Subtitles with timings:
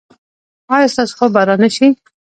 [0.73, 1.87] ایا ستاسو خوب به را نه شي؟